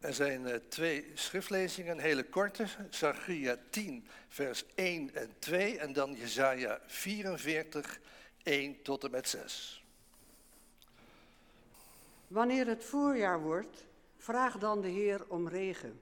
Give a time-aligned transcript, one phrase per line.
[0.00, 6.14] Er zijn uh, twee schriftlezingen, hele korte, Zachariah 10, vers 1 en 2 en dan
[6.14, 8.00] Jesaja 44,
[8.42, 9.84] 1 tot en met 6.
[12.26, 16.00] Wanneer het voorjaar wordt, vraag dan de Heer om regen.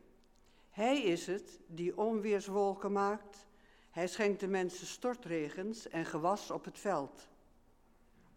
[0.70, 3.46] Hij is het die onweerswolken maakt.
[3.90, 7.28] Hij schenkt de mensen stortregens en gewas op het veld.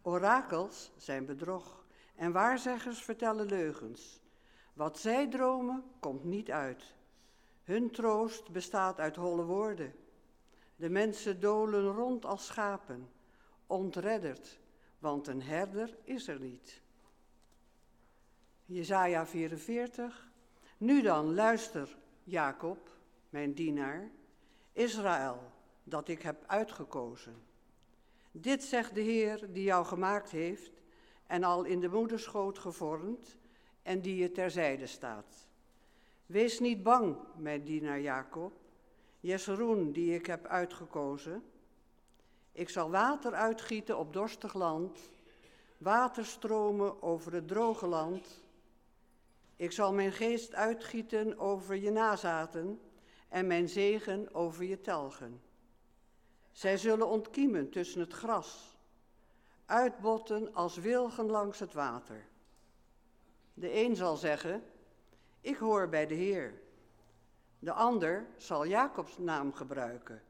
[0.01, 1.85] Orakels zijn bedrog
[2.15, 4.18] en waarzeggers vertellen leugens.
[4.79, 6.83] Wat zij dromen, komt niet uit.
[7.63, 9.93] Hun troost bestaat uit holle woorden.
[10.75, 13.09] De mensen dolen rond als schapen,
[13.67, 14.59] ontredderd,
[14.99, 16.81] want een herder is er niet.
[18.65, 20.29] Jesaja 44.
[20.77, 22.89] Nu dan, luister, Jacob,
[23.29, 24.09] mijn dienaar,
[24.73, 25.51] Israël,
[25.83, 27.35] dat ik heb uitgekozen.
[28.31, 30.81] Dit zegt de Heer die jou gemaakt heeft
[31.27, 33.37] en al in de moederschoot gevormd
[33.81, 35.47] en die je terzijde staat.
[36.25, 38.53] Wees niet bang, mijn dienaar Jacob,
[39.19, 41.43] Jesroen die ik heb uitgekozen.
[42.51, 44.99] Ik zal water uitgieten op dorstig land,
[45.77, 48.43] waterstromen over het droge land.
[49.55, 52.79] Ik zal mijn geest uitgieten over je nazaten
[53.29, 55.41] en mijn zegen over je telgen.
[56.51, 58.77] Zij zullen ontkiemen tussen het gras,
[59.65, 62.27] uitbotten als wilgen langs het water.
[63.59, 64.63] De een zal zeggen,
[65.41, 66.53] ik hoor bij de Heer.
[67.59, 70.23] De ander zal Jacobs naam gebruiken.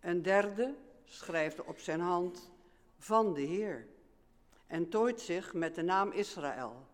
[0.00, 2.50] Een derde schrijft op zijn hand
[2.98, 3.86] van de Heer
[4.66, 6.86] en tooit zich met de naam Israël.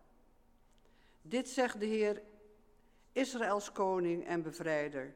[1.21, 2.21] Dit zegt de Heer,
[3.11, 5.13] Israëls koning en bevrijder,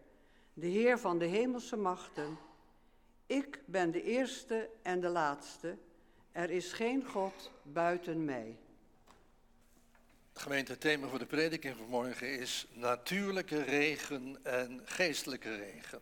[0.53, 2.37] de Heer van de hemelse machten.
[3.25, 5.77] Ik ben de eerste en de laatste.
[6.31, 8.57] Er is geen God buiten mij.
[10.39, 15.99] Gemeente, het thema voor de prediking vanmorgen is natuurlijke regen en geestelijke regen.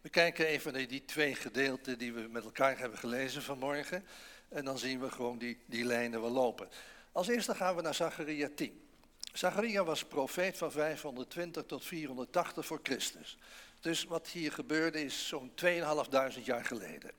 [0.00, 4.04] We kijken even naar die twee gedeelten die we met elkaar hebben gelezen vanmorgen.
[4.48, 6.68] En dan zien we gewoon die, die lijnen wel lopen.
[7.12, 8.88] Als eerste gaan we naar Zachariah 10.
[9.32, 13.38] Zacharia was profeet van 520 tot 480 voor Christus.
[13.80, 17.10] Dus wat hier gebeurde is zo'n 2500 jaar geleden.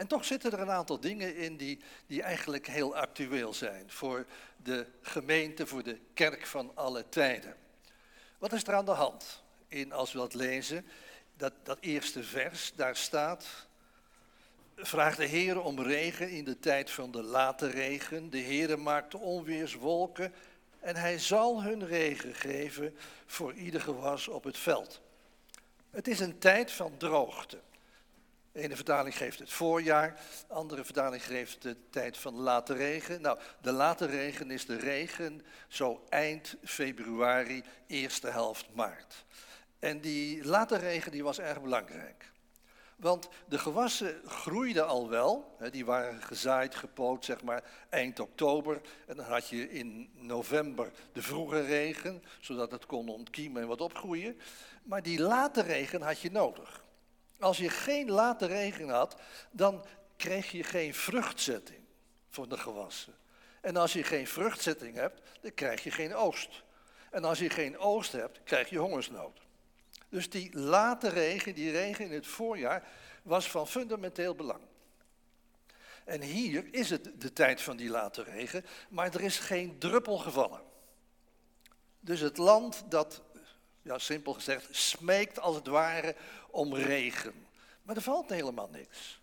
[0.00, 4.26] En toch zitten er een aantal dingen in die, die eigenlijk heel actueel zijn voor
[4.56, 7.56] de gemeente, voor de kerk van alle tijden.
[8.38, 9.42] Wat is er aan de hand?
[9.68, 10.86] In, als we dat lezen,
[11.36, 13.46] dat, dat eerste vers, daar staat,
[14.76, 18.30] vraag de Heer om regen in de tijd van de late regen.
[18.30, 20.34] De Heer maakt onweerswolken
[20.78, 22.96] en hij zal hun regen geven
[23.26, 25.00] voor ieder gewas op het veld.
[25.90, 27.58] Het is een tijd van droogte.
[28.52, 33.20] De ene vertaling geeft het voorjaar, de andere vertaling geeft de tijd van late regen.
[33.20, 39.24] Nou, de late regen is de regen zo eind februari, eerste helft maart.
[39.78, 42.32] En die late regen die was erg belangrijk.
[42.96, 48.80] Want de gewassen groeiden al wel, die waren gezaaid, gepoot, zeg maar, eind oktober.
[49.06, 53.80] En dan had je in november de vroege regen, zodat het kon ontkiemen en wat
[53.80, 54.40] opgroeien.
[54.82, 56.84] Maar die late regen had je nodig.
[57.40, 59.16] Als je geen late regen had,
[59.50, 59.84] dan
[60.16, 61.84] kreeg je geen vruchtzetting
[62.30, 63.14] voor de gewassen.
[63.60, 66.62] En als je geen vruchtzetting hebt, dan krijg je geen oogst.
[67.10, 69.40] En als je geen oogst hebt, krijg je hongersnood.
[70.08, 72.88] Dus die late regen, die regen in het voorjaar,
[73.22, 74.60] was van fundamenteel belang.
[76.04, 80.18] En hier is het de tijd van die late regen, maar er is geen druppel
[80.18, 80.60] gevallen.
[82.00, 83.22] Dus het land dat,
[83.82, 86.16] ja, simpel gezegd, smeekt als het ware
[86.50, 87.46] om regen.
[87.82, 89.20] Maar er valt helemaal niks.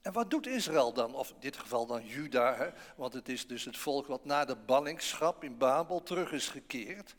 [0.00, 2.70] En wat doet Israël dan, of in dit geval dan Juda, hè?
[2.96, 7.14] want het is dus het volk wat na de ballingschap in Babel terug is gekeerd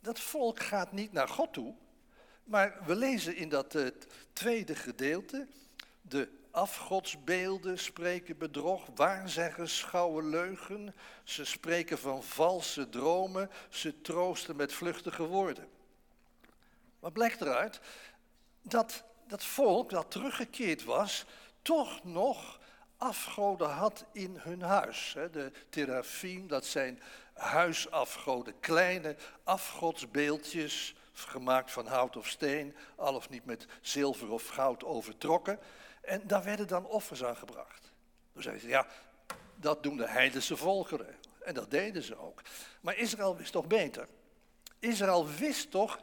[0.00, 1.74] dat volk gaat niet naar God toe,
[2.44, 3.86] maar we lezen in dat uh,
[4.32, 5.46] tweede gedeelte,
[6.02, 10.94] de afgodsbeelden spreken bedrog, waarzeggers schouwen leugen,
[11.24, 15.68] ze spreken van valse dromen, ze troosten met vluchtige woorden.
[16.98, 17.80] Wat blijkt eruit?
[18.62, 21.24] Dat dat volk dat teruggekeerd was,
[21.62, 22.60] toch nog
[22.96, 25.16] afgoden had in hun huis.
[25.32, 33.44] De terafim, dat zijn huisafgoden, kleine afgodsbeeldjes, gemaakt van hout of steen, al of niet
[33.44, 35.58] met zilver of goud overtrokken.
[36.00, 37.92] En daar werden dan offers aan gebracht.
[38.32, 38.86] Dan zeiden ze, ja,
[39.56, 41.16] dat doen de heidense volkeren.
[41.40, 42.42] En dat deden ze ook.
[42.80, 44.08] Maar Israël wist toch beter.
[44.78, 46.00] Israël wist toch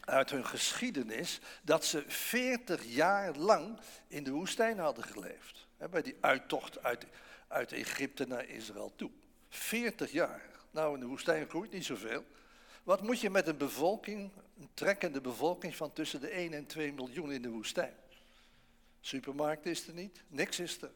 [0.00, 3.78] uit hun geschiedenis dat ze 40 jaar lang
[4.08, 5.66] in de woestijn hadden geleefd.
[5.90, 7.06] Bij die uittocht uit,
[7.48, 9.10] uit Egypte naar Israël toe.
[9.48, 10.42] 40 jaar.
[10.70, 12.24] Nou, in de woestijn groeit niet zoveel.
[12.82, 16.92] Wat moet je met een bevolking, een trekkende bevolking van tussen de 1 en 2
[16.92, 17.94] miljoen in de woestijn?
[19.04, 20.90] Supermarkt is er niet, niks is er.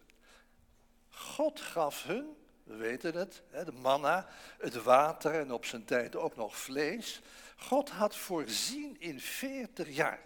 [1.08, 6.36] God gaf hun, we weten het, de manna, het water en op zijn tijd ook
[6.36, 7.20] nog vlees.
[7.56, 10.20] God had voorzien in 40 jaar.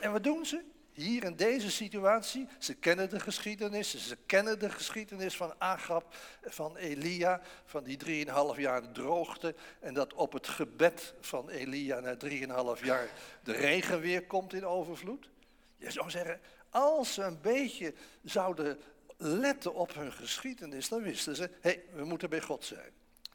[0.00, 0.62] En wat doen ze?
[0.92, 6.76] Hier in deze situatie, ze kennen de geschiedenis, ze kennen de geschiedenis van Agab, van
[6.76, 12.84] Elia, van die drieënhalf jaar droogte en dat op het gebed van Elia na drieënhalf
[12.84, 13.08] jaar
[13.42, 15.28] de regen weer komt in overvloed.
[15.76, 16.40] Je zou zeggen,
[16.74, 18.80] als ze een beetje zouden
[19.16, 22.90] letten op hun geschiedenis, dan wisten ze, hé, hey, we moeten bij God zijn.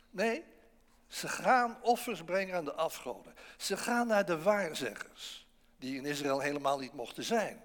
[0.09, 0.44] Nee,
[1.07, 3.33] ze gaan offers brengen aan de afgoden.
[3.57, 5.47] Ze gaan naar de waarzeggers,
[5.77, 7.63] die in Israël helemaal niet mochten zijn.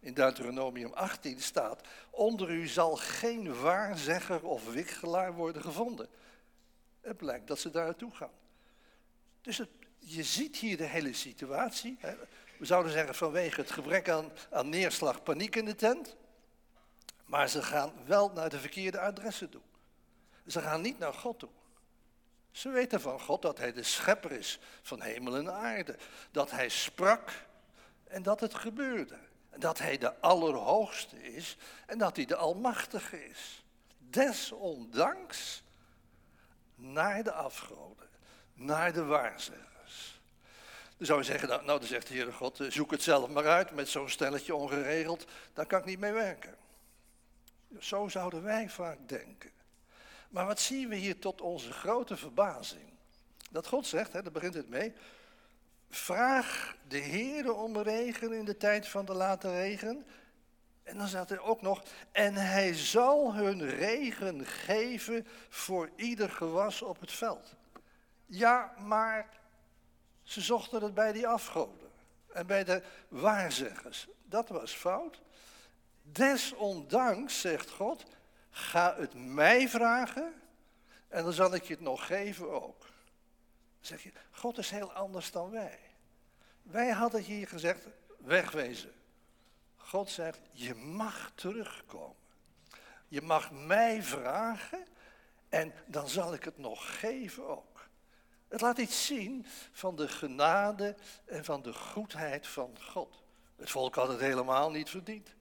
[0.00, 1.80] In Deuteronomium 18 staat,
[2.10, 6.08] onder u zal geen waarzegger of wiggelaar worden gevonden.
[7.00, 8.34] Het blijkt dat ze daar naartoe gaan.
[9.40, 9.62] Dus
[9.98, 11.98] je ziet hier de hele situatie.
[12.62, 16.16] We zouden zeggen vanwege het gebrek aan, aan neerslag, paniek in de tent.
[17.24, 19.60] Maar ze gaan wel naar de verkeerde adressen toe.
[20.46, 21.48] Ze gaan niet naar God toe.
[22.50, 25.96] Ze weten van God dat Hij de schepper is van hemel en aarde.
[26.30, 27.30] Dat Hij sprak
[28.04, 29.18] en dat het gebeurde.
[29.50, 31.56] En dat Hij de Allerhoogste is
[31.86, 33.64] en dat Hij de Almachtige is.
[33.98, 35.62] Desondanks
[36.74, 38.08] naar de afgoden,
[38.54, 39.71] naar de waarzeggers.
[41.02, 43.70] Zou je zeggen, nou, nou dan zegt de Heere God, zoek het zelf maar uit
[43.70, 46.56] met zo'n stelletje ongeregeld, daar kan ik niet mee werken.
[47.78, 49.50] Zo zouden wij vaak denken.
[50.28, 52.92] Maar wat zien we hier tot onze grote verbazing?
[53.50, 54.92] Dat God zegt, hè, daar begint het mee.
[55.90, 60.06] Vraag de Heer om regen in de tijd van de late regen.
[60.82, 61.82] En dan staat er ook nog,
[62.12, 67.54] en hij zal hun regen geven voor ieder gewas op het veld.
[68.26, 69.28] Ja, maar
[70.22, 71.90] ze zochten het bij die afgoden
[72.32, 74.08] en bij de waarzeggers.
[74.24, 75.20] Dat was fout.
[76.02, 78.04] Desondanks, zegt God,
[78.50, 80.42] ga het mij vragen
[81.08, 82.80] en dan zal ik je het nog geven ook.
[82.80, 82.90] Dan
[83.80, 85.78] zeg je, God is heel anders dan wij.
[86.62, 87.86] Wij hadden hier gezegd,
[88.18, 88.92] wegwezen.
[89.76, 92.16] God zegt, je mag terugkomen.
[93.08, 94.86] Je mag mij vragen
[95.48, 97.71] en dan zal ik het nog geven ook.
[98.52, 100.94] Het laat iets zien van de genade
[101.24, 103.22] en van de goedheid van God.
[103.56, 105.34] Het volk had het helemaal niet verdiend.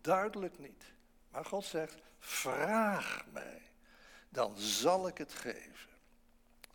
[0.00, 0.84] Duidelijk niet.
[1.30, 3.62] Maar God zegt, vraag mij,
[4.28, 5.88] dan zal ik het geven.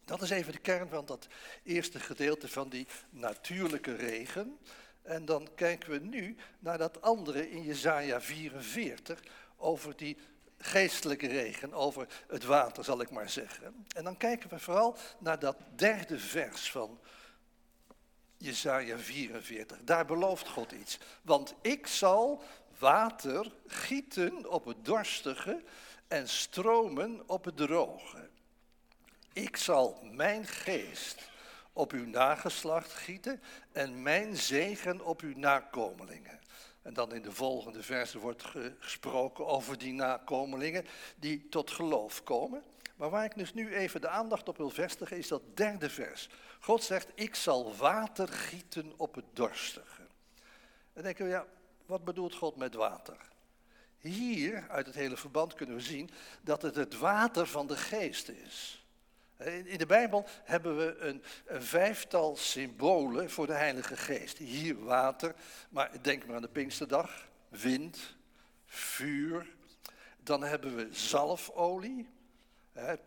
[0.04, 1.28] Dat is even de kern van dat
[1.64, 4.60] eerste gedeelte van die natuurlijke regen.
[5.02, 9.24] En dan kijken we nu naar dat andere in Jezaja 44
[9.58, 10.18] over die
[10.66, 13.86] geestelijke regen, over het water zal ik maar zeggen.
[13.96, 17.00] En dan kijken we vooral naar dat derde vers van
[18.38, 19.78] Jezaja 44.
[19.82, 21.00] Daar belooft God iets.
[21.22, 22.44] Want ik zal
[22.78, 25.64] water gieten op het dorstige
[26.08, 28.30] en stromen op het droge.
[29.34, 31.30] Ik zal mijn geest
[31.74, 33.42] op uw nageslacht gieten
[33.72, 36.40] en mijn zegen op uw nakomelingen.
[36.86, 38.44] En dan in de volgende verse wordt
[38.80, 40.86] gesproken over die nakomelingen
[41.16, 42.64] die tot geloof komen.
[42.96, 46.30] Maar waar ik dus nu even de aandacht op wil vestigen is dat derde vers.
[46.60, 50.02] God zegt, ik zal water gieten op het dorstige.
[50.94, 51.46] En denken we, ja,
[51.86, 53.18] wat bedoelt God met water?
[53.98, 56.10] Hier, uit het hele verband, kunnen we zien
[56.42, 58.85] dat het het water van de geest is.
[59.44, 64.38] In de Bijbel hebben we een, vijftal symbolen voor de Heilige Geest.
[64.38, 65.36] Hier water,
[65.70, 67.28] maar denk maar aan de Pinksterdag.
[67.50, 68.16] Wind,
[68.66, 69.48] vuur.
[70.24, 72.10] Dan hebben we zalfolie.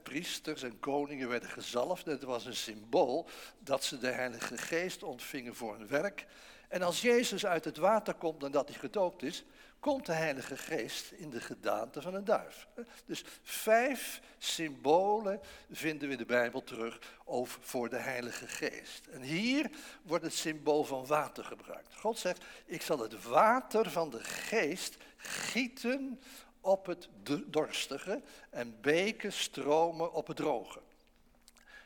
[0.03, 2.07] priesters en koningen werden gezalfd.
[2.07, 6.27] Het was een symbool dat ze de Heilige Geest ontvingen voor hun werk.
[6.69, 9.45] En als Jezus uit het water komt en dat hij gedoopt is,
[9.81, 12.67] komt de Heilige Geest in de gedaante van een duif.
[13.05, 19.07] Dus vijf symbolen vinden we in de Bijbel terug over, voor de Heilige Geest.
[19.07, 19.71] En hier
[20.03, 21.95] wordt het symbool van water gebruikt.
[21.95, 26.21] God zegt, ik zal het water van de Geest gieten
[26.61, 27.09] op het
[27.47, 30.81] dorstige en beken stromen op het droge.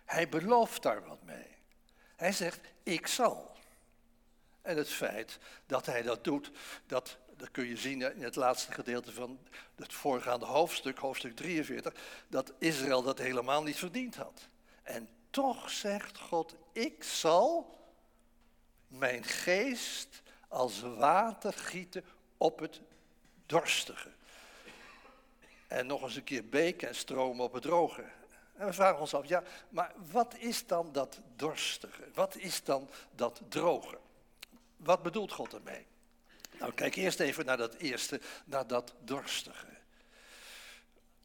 [0.05, 1.57] Hij belooft daar wat mee.
[2.17, 3.57] Hij zegt, ik zal.
[4.63, 6.51] En het feit dat hij dat doet,
[6.87, 9.39] dat, dat kun je zien in het laatste gedeelte van
[9.75, 11.95] het voorgaande hoofdstuk, hoofdstuk 43,
[12.29, 14.49] dat Israël dat helemaal niet verdiend had.
[14.83, 17.79] En toch zegt God, ik zal
[18.89, 22.05] mijn geest als water gieten
[22.37, 22.81] op het
[23.47, 24.11] dorstige.
[25.67, 28.05] En nog eens een keer beken en stromen op het droge.
[28.55, 32.03] En we vragen ons af, ja, maar wat is dan dat dorstige?
[32.15, 33.99] Wat is dan dat droge?
[34.77, 35.87] Wat bedoelt God ermee?
[36.63, 39.67] Nou, kijk eerst even naar dat eerste, naar dat dorstige.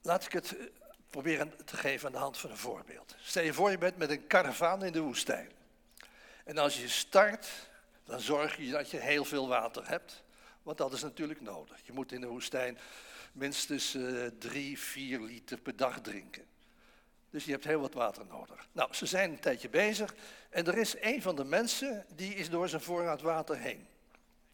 [0.01, 0.65] Laat ik het eh,
[1.09, 3.15] proberen te geven aan de hand van een voorbeeld.
[3.19, 5.51] Stel je voor, je bent met een karavaan in de woestijn.
[6.43, 7.47] En als je start,
[8.05, 10.23] dan zorg je dat je heel veel water hebt.
[10.63, 11.79] Want dat is natuurlijk nodig.
[11.83, 12.77] Je moet in de woestijn
[13.31, 16.45] minstens uh, drie, vier liter per dag drinken.
[17.29, 18.67] Dus je hebt heel wat water nodig.
[18.71, 20.15] Nou, ze zijn een tijdje bezig
[20.49, 23.87] en er is een van de mensen die is door zijn voorraad water heen.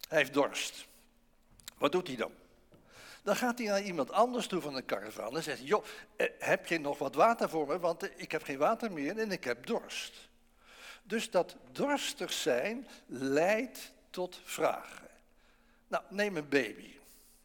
[0.07, 0.87] Hij heeft dorst.
[1.77, 2.31] Wat doet hij dan?
[3.23, 6.67] Dan gaat hij naar iemand anders toe van de caravan en zegt: Joh, eh, heb
[6.67, 7.79] je nog wat water voor me?
[7.79, 10.29] Want eh, ik heb geen water meer en ik heb dorst.
[11.03, 15.07] Dus dat dorstig zijn leidt tot vragen.
[15.87, 16.93] Nou, neem een baby.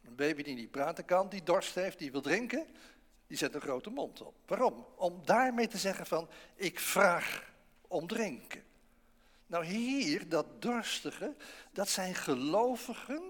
[0.05, 2.67] Een baby die niet praten kan, die dorst heeft, die wil drinken,
[3.27, 4.35] die zet een grote mond op.
[4.45, 4.85] Waarom?
[4.95, 7.51] Om daarmee te zeggen van, ik vraag
[7.87, 8.63] om drinken.
[9.49, 11.35] Nou hier, dat dorstige,
[11.71, 13.21] dat zijn gelovigen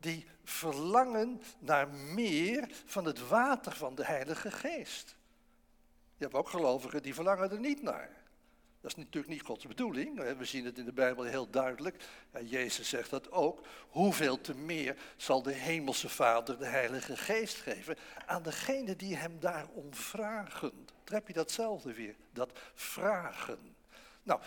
[0.00, 5.16] die verlangen naar meer van het water van de Heilige Geest.
[6.16, 8.10] Je hebt ook gelovigen die verlangen er niet naar.
[8.80, 10.36] Dat is natuurlijk niet Gods bedoeling.
[10.38, 12.04] We zien het in de Bijbel heel duidelijk.
[12.44, 13.66] Jezus zegt dat ook.
[13.88, 17.96] Hoeveel te meer zal de Hemelse Vader de Heilige Geest geven
[18.26, 20.86] aan degene die hem daarom vragen.
[21.04, 23.76] Heb je datzelfde weer, dat vragen.
[24.22, 24.40] Nou,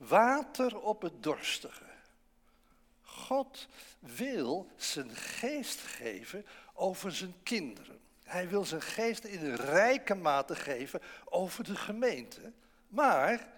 [0.00, 1.84] water op het dorstige.
[3.02, 8.00] God wil zijn geest geven over zijn kinderen.
[8.24, 12.52] Hij wil zijn geest in rijke mate geven over de gemeente.
[12.88, 13.48] Maar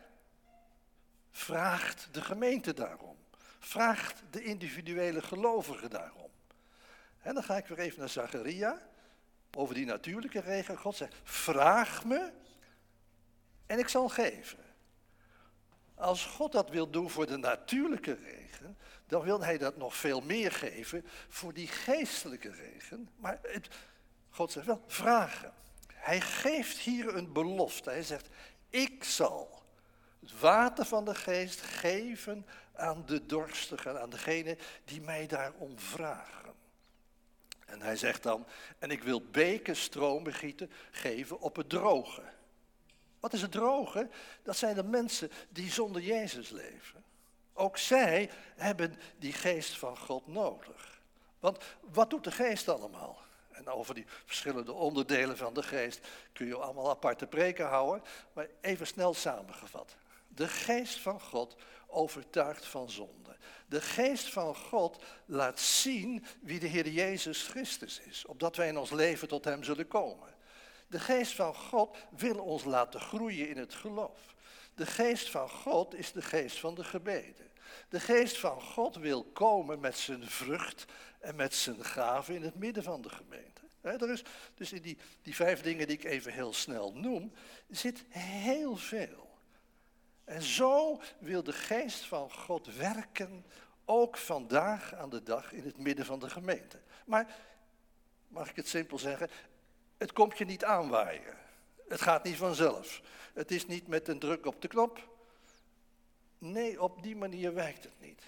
[1.31, 3.17] vraagt de gemeente daarom.
[3.59, 6.31] Vraagt de individuele gelovigen daarom.
[7.21, 8.79] En dan ga ik weer even naar Zacharia.
[9.57, 10.79] Over die natuurlijke regen.
[10.79, 12.31] God zegt, vraag me
[13.67, 14.62] en ik zal geven.
[16.03, 20.21] Als God dat wil doen voor de natuurlijke regen, dan wil hij dat nog veel
[20.21, 23.09] meer geven voor die geestelijke regen.
[23.17, 23.69] Maar het,
[24.31, 25.53] God zegt wel, vragen.
[25.95, 27.91] Hij geeft hier een belofte.
[27.91, 28.29] Hij zegt,
[28.71, 29.63] ik zal
[30.21, 36.55] het water van de geest geven aan de dorstigen, aan degene die mij daarom vragen.
[37.67, 38.47] En hij zegt dan,
[38.79, 42.23] en ik wil beken stromen gieten, geven op het droge.
[43.23, 44.09] Wat is het droge?
[44.43, 47.05] Dat zijn de mensen die zonder Jezus leven.
[47.53, 51.01] Ook zij hebben die geest van God nodig.
[51.41, 53.19] Want wat doet de geest allemaal?
[53.51, 58.03] En over die verschillende onderdelen van de geest kun je allemaal aparte preken houden.
[58.33, 59.97] Maar even snel samengevat.
[60.29, 63.37] De geest van God overtuigt van zonde.
[63.67, 68.79] De geest van God laat zien wie de Heer Jezus Christus is, opdat wij in
[68.79, 70.35] ons leven tot Hem zullen komen.
[70.93, 74.35] De geest van God wil ons laten groeien in het geloof.
[74.75, 77.51] De geest van God is de geest van de gebeden.
[77.89, 80.85] De geest van God wil komen met zijn vrucht
[81.21, 83.61] en met zijn gave in het midden van de gemeente.
[83.81, 84.23] er is,
[84.55, 87.33] dus in die, die vijf dingen die ik even heel snel noem,
[87.69, 89.31] zit heel veel.
[90.25, 93.47] En zo wil de geest van God werken,
[93.85, 96.81] ook vandaag aan de dag in het midden van de gemeente.
[97.05, 97.37] Maar,
[98.29, 99.31] mag ik het simpel zeggen,
[100.03, 101.37] het komt je niet aanwaaien.
[101.89, 103.01] Het gaat niet vanzelf.
[103.35, 105.09] Het is niet met een druk op de knop.
[106.39, 108.23] Nee, op die manier werkt het niet.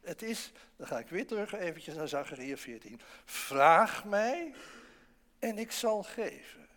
[0.00, 3.00] Het is, dan ga ik weer terug eventjes naar Zachariah 14.
[3.24, 4.54] Vraag mij
[5.38, 6.68] en ik zal geven.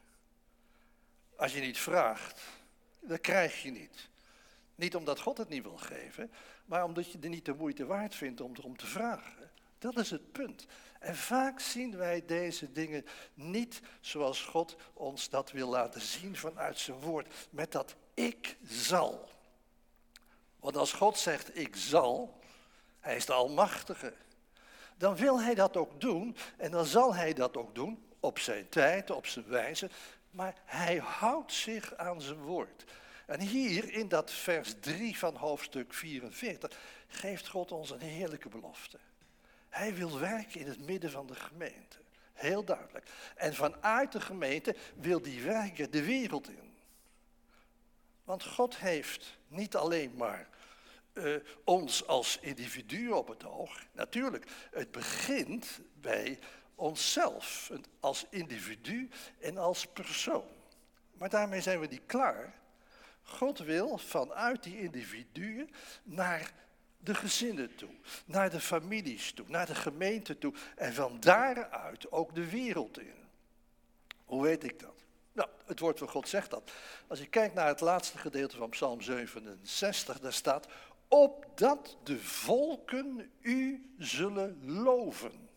[1.36, 2.42] Als je niet vraagt,
[3.00, 4.10] dan krijg je niet.
[4.76, 6.32] Niet omdat God het niet wil geven,
[6.66, 9.52] maar omdat je er niet de moeite waard vindt om erom te vragen.
[9.80, 10.66] Dat is het punt.
[11.00, 16.80] En vaak zien wij deze dingen niet zoals God ons dat wil laten zien vanuit
[16.80, 19.30] zijn woord, met dat ik zal.
[20.60, 22.40] Want als God zegt ik zal,
[23.00, 24.14] hij is de Almachtige,
[24.98, 28.70] dan wil hij dat ook doen en dan zal hij dat ook doen op zijn
[28.70, 29.90] tijd, op zijn wijze,
[30.32, 32.84] maar hij houdt zich aan zijn woord.
[33.26, 39.00] En hier in dat vers 3 van hoofdstuk 44 geeft God ons een heerlijke belofte.
[39.76, 41.98] Hij wil werken in het midden van de gemeente.
[42.34, 43.10] Heel duidelijk.
[43.36, 46.78] En vanuit de gemeente wil die werken de wereld in.
[48.24, 50.48] Want God heeft niet alleen maar
[51.14, 53.84] uh, ons als individu op het oog.
[53.92, 56.40] Natuurlijk, het begint bij
[56.76, 60.48] onszelf, als individu en als persoon.
[61.14, 62.54] Maar daarmee zijn we niet klaar.
[63.24, 65.70] God wil vanuit die individuen
[66.04, 66.52] naar
[67.06, 67.90] de gezinnen toe,
[68.26, 73.14] naar de families toe, naar de gemeente toe en van daaruit ook de wereld in.
[74.26, 74.94] Hoe weet ik dat?
[75.32, 76.72] Nou, het woord van God zegt dat.
[77.08, 80.68] Als je kijkt naar het laatste gedeelte van Psalm 67, daar staat,
[81.08, 85.50] opdat de volken u zullen loven.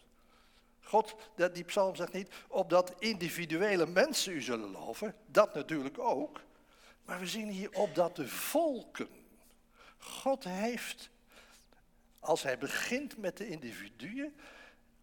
[0.80, 1.14] God,
[1.52, 6.40] die psalm zegt niet, opdat individuele mensen u zullen loven, dat natuurlijk ook.
[7.04, 9.08] Maar we zien hier opdat de volken.
[9.98, 11.10] God heeft,
[12.20, 14.34] als hij begint met de individuen,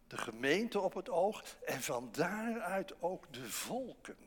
[0.07, 4.17] de gemeente op het oog en van daaruit ook de volken.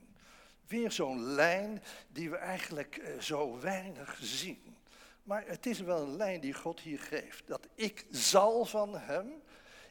[0.66, 4.76] Weer zo'n lijn die we eigenlijk eh, zo weinig zien.
[5.23, 7.47] Maar het is wel een lijn die God hier geeft.
[7.47, 9.42] Dat ik zal van hem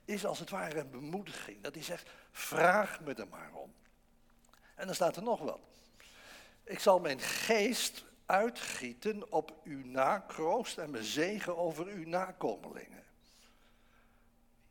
[0.06, 1.62] is als het ware een bemoediging.
[1.62, 3.74] Dat hij zegt, vraag me er maar om.
[4.75, 5.60] En dan staat er nog wat.
[6.63, 13.04] Ik zal mijn geest uitgieten op uw nakroost en mijn zegen over uw nakomelingen.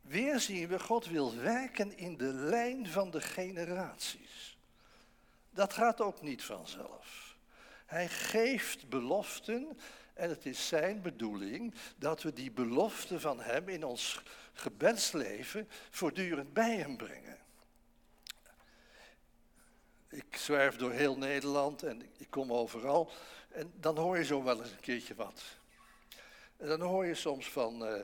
[0.01, 4.59] Weer zien we, God wil werken in de lijn van de generaties.
[5.51, 7.37] Dat gaat ook niet vanzelf.
[7.87, 9.79] Hij geeft beloften
[10.15, 14.23] en het is zijn bedoeling dat we die beloften van hem in ons
[14.53, 17.39] gebedsleven voortdurend bij hem brengen.
[20.09, 23.11] Ik zwerf door heel Nederland en ik kom overal
[23.49, 25.43] en dan hoor je zo wel eens een keertje wat.
[26.57, 28.01] En dan hoor je soms van uh,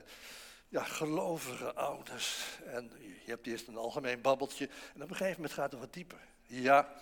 [0.69, 2.59] ja, gelovige ouders.
[2.65, 5.93] En je hebt eerst een algemeen babbeltje en op een gegeven moment gaat het wat
[5.93, 6.19] dieper.
[6.45, 6.93] Ja,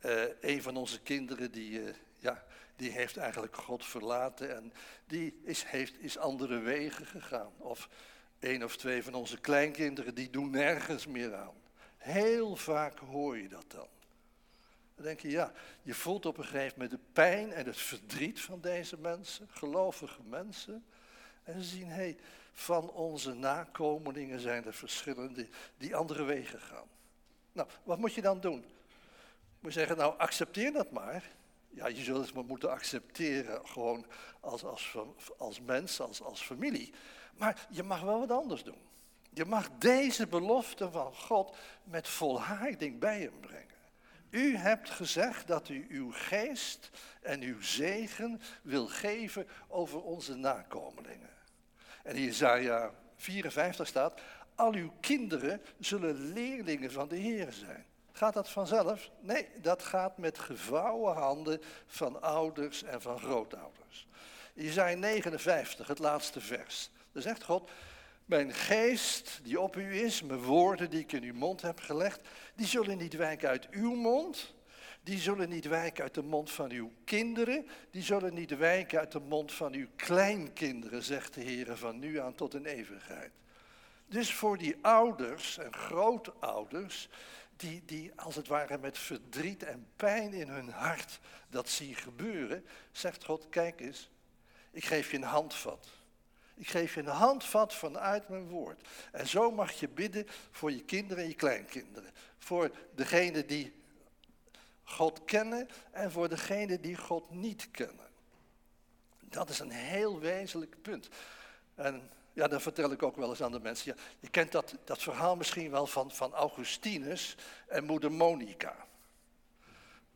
[0.00, 2.44] uh, een van onze kinderen die, uh, ja,
[2.76, 4.72] die heeft eigenlijk God verlaten en
[5.06, 7.52] die is, heeft, is andere wegen gegaan.
[7.56, 7.88] Of
[8.40, 11.61] een of twee van onze kleinkinderen die doen nergens meer aan.
[12.02, 13.86] Heel vaak hoor je dat dan.
[14.94, 18.40] Dan denk je, ja, je voelt op een gegeven moment de pijn en het verdriet
[18.40, 20.84] van deze mensen, gelovige mensen.
[21.42, 22.16] En ze zien, hé, hey,
[22.52, 26.86] van onze nakomelingen zijn er verschillende die andere wegen gaan.
[27.52, 28.64] Nou, wat moet je dan doen?
[29.60, 31.30] Moet zeggen, nou, accepteer dat maar.
[31.70, 34.06] Ja, je zult het maar moeten accepteren, gewoon
[34.40, 34.96] als, als,
[35.38, 36.92] als mens, als, als familie.
[37.36, 38.90] Maar je mag wel wat anders doen.
[39.34, 43.66] Je mag deze belofte van God met volharding bij hem brengen.
[44.30, 46.90] U hebt gezegd dat u uw geest
[47.20, 51.30] en uw zegen wil geven over onze nakomelingen.
[52.02, 54.20] En in Isaiah 54 staat,
[54.54, 57.84] al uw kinderen zullen leerlingen van de Heer zijn.
[58.12, 59.10] Gaat dat vanzelf?
[59.20, 64.06] Nee, dat gaat met gevouwen handen van ouders en van grootouders.
[64.54, 66.90] Isaiah 59, het laatste vers.
[67.12, 67.70] Daar zegt God,
[68.32, 72.28] mijn geest die op u is, mijn woorden die ik in uw mond heb gelegd,
[72.54, 74.54] die zullen niet wijken uit uw mond.
[75.02, 77.66] Die zullen niet wijken uit de mond van uw kinderen.
[77.90, 82.20] Die zullen niet wijken uit de mond van uw kleinkinderen, zegt de Heer, van nu
[82.20, 83.32] aan tot een eeuwigheid.
[84.06, 87.08] Dus voor die ouders en grootouders,
[87.56, 92.66] die, die als het ware met verdriet en pijn in hun hart dat zien gebeuren,
[92.92, 94.10] zegt God, kijk eens,
[94.70, 96.01] ik geef je een handvat.
[96.54, 98.88] Ik geef je een handvat vanuit mijn woord.
[99.12, 102.10] En zo mag je bidden voor je kinderen en je kleinkinderen.
[102.38, 103.72] Voor degenen die
[104.84, 108.10] God kennen en voor degenen die God niet kennen.
[109.20, 111.08] Dat is een heel wezenlijk punt.
[111.74, 113.96] En ja, dat vertel ik ook wel eens aan de mensen.
[114.20, 117.36] Je kent dat, dat verhaal misschien wel van, van Augustinus
[117.66, 118.86] en moeder Monica.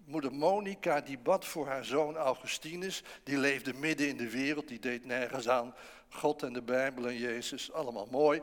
[0.07, 3.03] Moeder Monica die bad voor haar zoon Augustinus.
[3.23, 5.75] Die leefde midden in de wereld, die deed nergens aan.
[6.09, 8.43] God en de Bijbel en Jezus, allemaal mooi.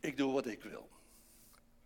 [0.00, 0.88] Ik doe wat ik wil.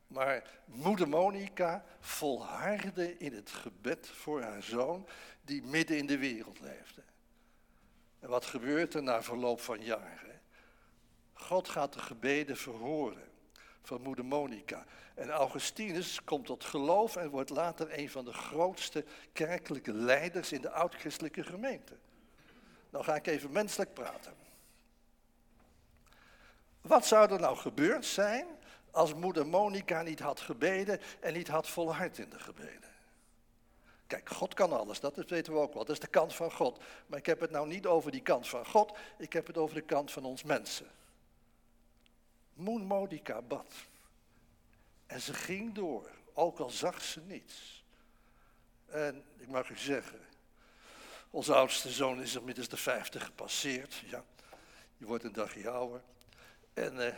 [0.06, 5.08] Maar moeder Monica volhardde in het gebed voor haar zoon,
[5.44, 7.02] die midden in de wereld leefde.
[8.18, 10.40] En wat gebeurt er na verloop van jaren?
[11.32, 13.32] God gaat de gebeden verhoren
[13.83, 14.85] van moeder Monica.
[15.14, 20.61] En Augustinus komt tot geloof en wordt later een van de grootste kerkelijke leiders in
[20.61, 21.97] de oud-christelijke gemeente.
[22.90, 24.35] Nou ga ik even menselijk praten.
[26.81, 28.47] Wat zou er nou gebeurd zijn
[28.90, 32.90] als moeder Monica niet had gebeden en niet had volhard in de gebeden?
[34.07, 35.85] Kijk, God kan alles, dat weten we ook wel.
[35.85, 36.81] Dat is de kant van God.
[37.07, 39.75] Maar ik heb het nou niet over die kant van God, ik heb het over
[39.75, 40.87] de kant van ons mensen.
[42.54, 43.74] Moeder Monica bad.
[45.06, 47.84] En ze ging door, ook al zag ze niets.
[48.86, 50.20] En ik mag u zeggen,
[51.30, 53.94] onze oudste zoon is inmiddels de vijftig gepasseerd.
[53.94, 54.24] Ja,
[54.96, 56.02] je wordt een dagje ouder.
[56.74, 57.14] En uh,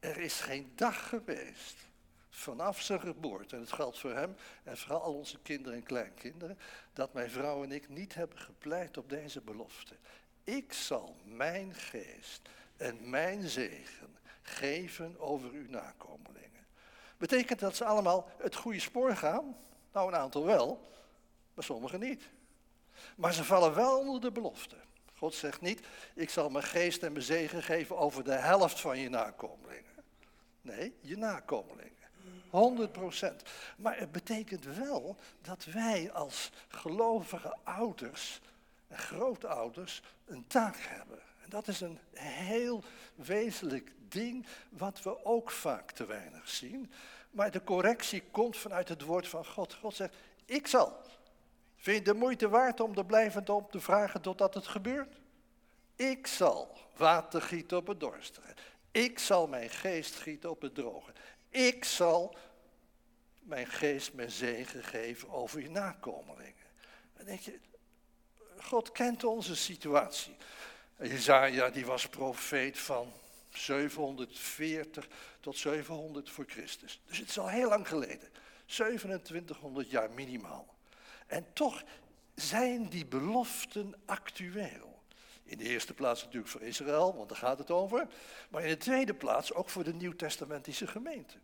[0.00, 1.76] er is geen dag geweest
[2.30, 6.58] vanaf zijn geboorte, en het geldt voor hem en vooral al onze kinderen en kleinkinderen,
[6.92, 9.96] dat mijn vrouw en ik niet hebben gepleit op deze belofte.
[10.44, 14.15] Ik zal mijn geest en mijn zegen
[14.46, 16.66] geven over uw nakomelingen.
[17.16, 19.56] Betekent dat ze allemaal het goede spoor gaan?
[19.92, 20.80] Nou, een aantal wel,
[21.54, 22.22] maar sommigen niet.
[23.16, 24.76] Maar ze vallen wel onder de belofte.
[25.14, 28.98] God zegt niet, ik zal mijn geest en mijn zegen geven over de helft van
[28.98, 29.84] je nakomelingen.
[30.60, 31.94] Nee, je nakomelingen.
[32.50, 33.42] 100 procent.
[33.76, 38.40] Maar het betekent wel dat wij als gelovige ouders
[38.88, 41.18] en grootouders een taak hebben.
[41.42, 42.82] En dat is een heel
[43.14, 43.92] wezenlijk
[44.68, 46.92] wat we ook vaak te weinig zien.
[47.30, 49.74] Maar de correctie komt vanuit het woord van God.
[49.74, 50.96] God zegt, ik zal.
[51.76, 55.14] Vind je de moeite waard om er blijvend op te vragen totdat het gebeurt?
[55.96, 58.54] Ik zal water gieten op het dorstigen.
[58.90, 61.12] Ik zal mijn geest gieten op het droge.
[61.48, 62.36] Ik zal
[63.38, 66.54] mijn geest mijn zegen geven over je nakomelingen.
[67.16, 67.58] Dan denk je,
[68.58, 70.36] God kent onze situatie.
[70.98, 73.12] Jezaja die was profeet van
[73.56, 75.08] 740
[75.40, 77.00] tot 700 voor Christus.
[77.06, 78.28] Dus het is al heel lang geleden.
[78.66, 80.74] 2700 jaar minimaal.
[81.26, 81.82] En toch
[82.34, 85.02] zijn die beloften actueel.
[85.44, 88.08] In de eerste plaats natuurlijk voor Israël, want daar gaat het over.
[88.50, 91.36] Maar in de tweede plaats ook voor de nieuwtestamentische gemeente.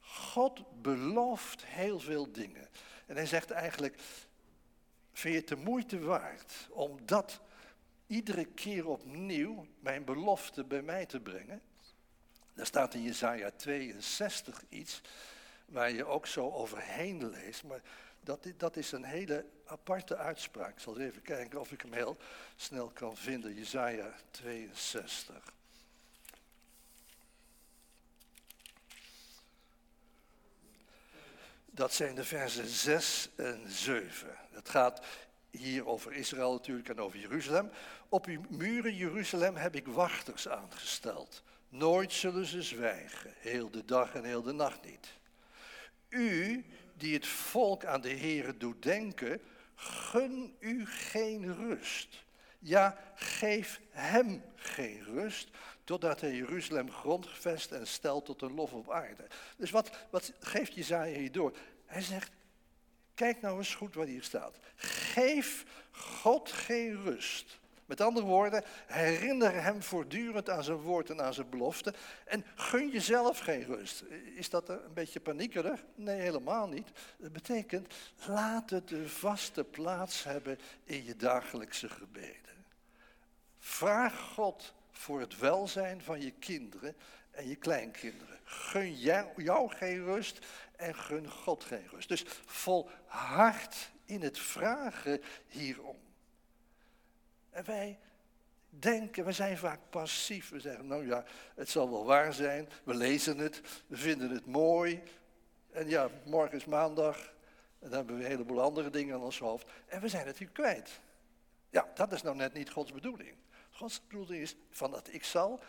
[0.00, 2.68] God belooft heel veel dingen.
[3.06, 3.98] En hij zegt eigenlijk,
[5.12, 7.40] vind je het de moeite waard om dat
[8.08, 11.62] iedere keer opnieuw, mijn belofte bij mij te brengen?
[12.54, 15.00] Daar staat in Jezaja 62 iets
[15.66, 17.82] waar je ook zo overheen leest, maar
[18.20, 20.72] dat, dat is een hele aparte uitspraak.
[20.72, 22.16] Ik zal even kijken of ik hem heel
[22.56, 23.54] snel kan vinden.
[23.54, 25.52] Jezaja 62.
[31.66, 34.36] Dat zijn de versen 6 en 7.
[34.50, 35.06] Het gaat
[35.50, 37.70] hier over Israël natuurlijk en over Jeruzalem.
[38.08, 41.42] Op uw muren Jeruzalem heb ik wachters aangesteld.
[41.68, 45.08] Nooit zullen ze zwijgen, heel de dag en heel de nacht niet.
[46.08, 46.64] U
[46.96, 49.40] die het volk aan de Here doet denken,
[49.74, 52.24] gun u geen rust.
[52.58, 55.48] Ja, geef hem geen rust,
[55.84, 59.26] totdat hij Jeruzalem grondvest en stelt tot een lof op aarde.
[59.56, 61.56] Dus wat, wat geeft Jezaja hier door?
[61.86, 62.30] Hij zegt,
[63.14, 64.58] kijk nou eens goed wat hier staat.
[65.18, 67.58] Geef God geen rust.
[67.86, 71.94] Met andere woorden, herinner hem voortdurend aan zijn woord en aan zijn belofte.
[72.24, 74.04] En gun jezelf geen rust.
[74.34, 75.84] Is dat een beetje paniekerig?
[75.94, 76.88] Nee, helemaal niet.
[77.16, 77.94] Dat betekent,
[78.26, 82.64] laat het een vaste plaats hebben in je dagelijkse gebeden.
[83.58, 86.96] Vraag God voor het welzijn van je kinderen
[87.30, 88.38] en je kleinkinderen.
[88.44, 88.98] Gun
[89.36, 92.08] jou, geen rust en gun God geen rust.
[92.08, 95.96] Dus volhard in het vragen hierom.
[97.50, 97.98] En wij
[98.68, 100.48] denken, we zijn vaak passief.
[100.48, 102.68] We zeggen, nou ja, het zal wel waar zijn.
[102.84, 105.02] We lezen het, we vinden het mooi.
[105.70, 107.16] En ja, morgen is maandag.
[107.78, 109.66] En dan hebben we een heleboel andere dingen aan ons hoofd.
[109.86, 111.00] En we zijn het hier kwijt.
[111.70, 113.34] Ja, dat is nou net niet Gods bedoeling.
[113.70, 115.60] Gods bedoeling is van dat ik zal,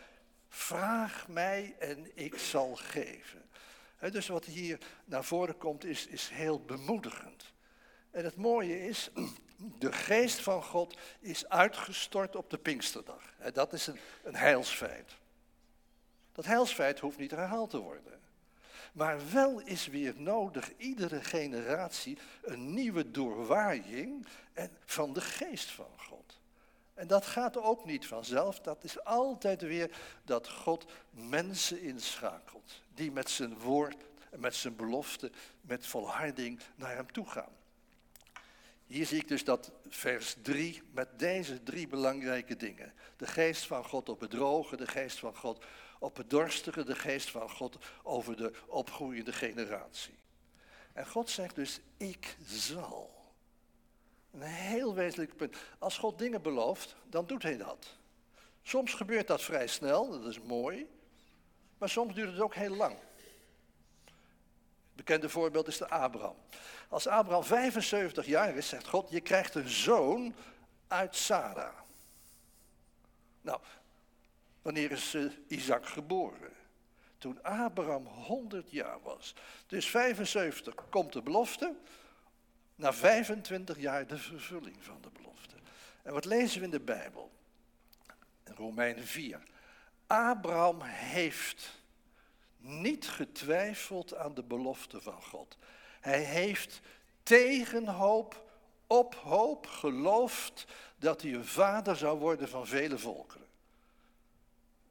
[0.48, 3.42] vraag mij en ik zal geven.
[4.10, 7.39] dus wat hier naar voren komt is, is heel bemoedigend.
[8.10, 9.10] En het mooie is,
[9.78, 13.22] de geest van God is uitgestort op de Pinksterdag.
[13.52, 15.12] Dat is een, een heilsfeit.
[16.32, 18.18] Dat heilsfeit hoeft niet herhaald te worden.
[18.92, 24.26] Maar wel is weer nodig iedere generatie een nieuwe doorwaaiing
[24.84, 26.40] van de geest van God.
[26.94, 28.60] En dat gaat ook niet vanzelf.
[28.60, 32.82] Dat is altijd weer dat God mensen inschakelt.
[32.94, 33.96] Die met zijn woord
[34.38, 37.52] met zijn belofte, met volharding naar hem toe gaan.
[38.90, 42.92] Hier zie ik dus dat vers 3 met deze drie belangrijke dingen.
[43.16, 45.64] De geest van God op het droge, de geest van God
[45.98, 50.18] op het dorstige, de geest van God over de opgroeiende generatie.
[50.92, 53.32] En God zegt dus, ik zal.
[54.30, 55.56] Een heel wezenlijk punt.
[55.78, 57.96] Als God dingen belooft, dan doet hij dat.
[58.62, 60.86] Soms gebeurt dat vrij snel, dat is mooi.
[61.78, 62.96] Maar soms duurt het ook heel lang.
[65.00, 66.36] Bekende voorbeeld is de Abraham.
[66.88, 70.34] Als Abraham 75 jaar is, zegt God, je krijgt een zoon
[70.88, 71.74] uit Sarah.
[73.40, 73.60] Nou,
[74.62, 76.52] wanneer is uh, Isaac geboren?
[77.18, 79.34] Toen Abraham 100 jaar was.
[79.66, 81.74] Dus 75 komt de belofte,
[82.74, 85.54] na 25 jaar de vervulling van de belofte.
[86.02, 87.30] En wat lezen we in de Bijbel?
[88.44, 89.42] In Romeinen 4.
[90.06, 91.79] Abraham heeft
[92.60, 95.56] niet getwijfeld aan de belofte van God.
[96.00, 96.80] Hij heeft
[97.22, 98.44] tegen hoop,
[98.86, 100.64] op hoop geloofd
[100.96, 103.46] dat hij een vader zou worden van vele volkeren.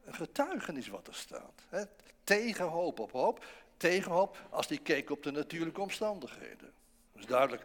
[0.03, 1.63] Een getuigenis wat er staat.
[1.69, 1.83] Hè?
[2.23, 3.45] Tegen hoop op hoop.
[3.77, 6.73] Tegen hoop als hij keek op de natuurlijke omstandigheden.
[7.13, 7.63] is duidelijk,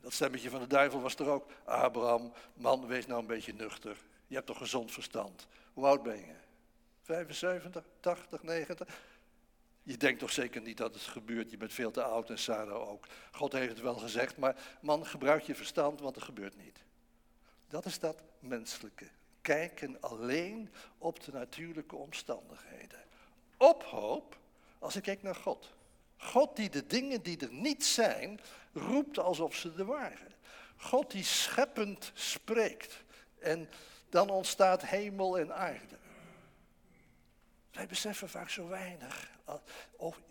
[0.00, 1.50] dat stemmetje van de duivel was er ook.
[1.64, 3.96] Abraham, man, wees nou een beetje nuchter.
[4.26, 5.46] Je hebt toch gezond verstand.
[5.72, 6.34] Hoe oud ben je?
[7.02, 8.88] 75, 80, 90?
[9.82, 11.50] Je denkt toch zeker niet dat het gebeurt.
[11.50, 13.06] Je bent veel te oud en Sarah ook.
[13.32, 16.78] God heeft het wel gezegd, maar man, gebruik je verstand, want het gebeurt niet.
[17.68, 19.08] Dat is dat menselijke.
[19.40, 23.04] Kijken alleen op de natuurlijke omstandigheden.
[23.56, 24.38] Op hoop
[24.78, 25.72] als ik kijk naar God.
[26.16, 28.40] God die de dingen die er niet zijn,
[28.72, 30.34] roept alsof ze er waren.
[30.76, 33.02] God die scheppend spreekt.
[33.38, 33.68] En
[34.08, 35.96] dan ontstaat hemel en aarde.
[37.72, 39.30] Wij beseffen vaak zo weinig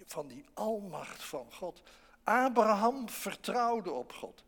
[0.05, 1.81] van die almacht van God.
[2.23, 4.43] Abraham vertrouwde op God.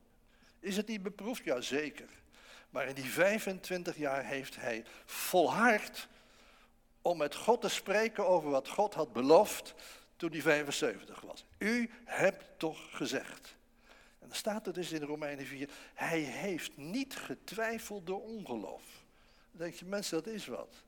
[0.60, 1.44] Is het niet beproefd?
[1.44, 2.10] Ja, zeker.
[2.70, 6.08] Maar in die 25 jaar heeft hij volhard
[7.02, 9.74] om met God te spreken over wat God had beloofd
[10.16, 11.46] toen hij 75 was.
[11.58, 13.56] U hebt toch gezegd.
[14.20, 18.84] En dan staat er dus in Romeinen 4, hij heeft niet getwijfeld door ongeloof.
[19.52, 20.84] Dan denk je, mensen, dat is wat.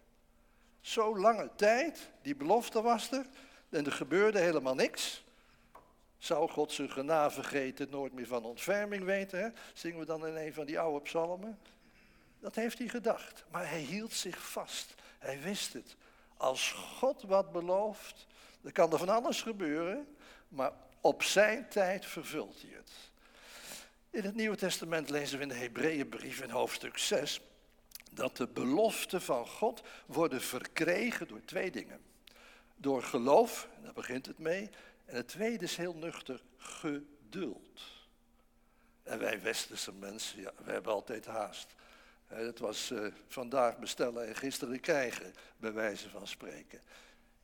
[0.85, 3.25] Zo lange tijd, die belofte was er,
[3.69, 5.23] en er gebeurde helemaal niks.
[6.17, 9.39] Zou God zijn genade vergeten, nooit meer van ontferming weten?
[9.39, 9.49] Hè?
[9.73, 11.59] Zingen we dan in een van die oude psalmen?
[12.39, 14.95] Dat heeft hij gedacht, maar hij hield zich vast.
[15.19, 15.95] Hij wist het.
[16.37, 18.27] Als God wat belooft,
[18.61, 20.15] dan kan er van alles gebeuren,
[20.47, 20.71] maar
[21.01, 22.91] op zijn tijd vervult hij het.
[24.09, 27.41] In het Nieuwe Testament lezen we in de Hebreeënbrief in hoofdstuk 6
[28.15, 32.01] dat de beloften van God worden verkregen door twee dingen.
[32.75, 34.69] Door geloof, daar begint het mee,
[35.05, 37.81] en het tweede is heel nuchter, geduld.
[39.03, 41.75] En wij westerse mensen, ja, we hebben altijd haast.
[42.25, 46.81] Het was uh, vandaag bestellen en gisteren krijgen, bij wijze van spreken.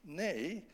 [0.01, 0.65] Nee,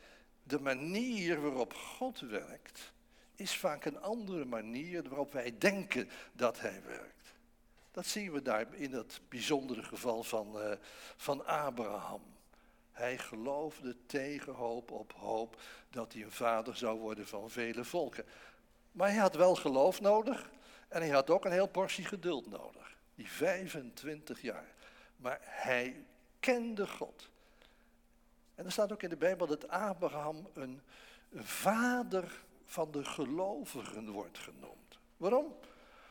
[0.44, 2.92] de manier waarop God werkt,
[3.36, 7.17] is vaak een andere manier waarop wij denken dat Hij werkt.
[7.98, 10.72] Dat zien we daar in dat bijzondere geval van, uh,
[11.16, 12.22] van Abraham.
[12.92, 18.26] Hij geloofde tegen hoop op hoop dat hij een vader zou worden van vele volken.
[18.92, 20.50] Maar hij had wel geloof nodig
[20.88, 22.98] en hij had ook een heel portie geduld nodig.
[23.16, 24.74] Die 25 jaar.
[25.16, 26.06] Maar hij
[26.40, 27.30] kende God.
[28.56, 30.82] En er staat ook in de Bijbel dat Abraham een
[31.34, 35.00] vader van de gelovigen wordt genoemd.
[35.18, 35.56] Waarom?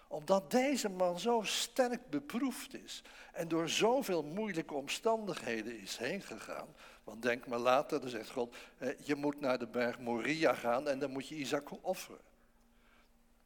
[0.08, 6.68] Omdat deze man zo sterk beproefd is en door zoveel moeilijke omstandigheden is heen gegaan.
[7.04, 8.56] Want denk maar later, dan zegt God,
[9.04, 12.20] je moet naar de berg Moria gaan en dan moet je Isaac offeren.